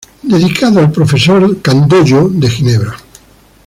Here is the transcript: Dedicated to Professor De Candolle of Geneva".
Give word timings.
Dedicated 0.27 0.73
to 0.73 0.87
Professor 0.89 1.39
De 1.41 1.55
Candolle 1.61 2.25
of 2.25 2.41
Geneva". 2.49 2.95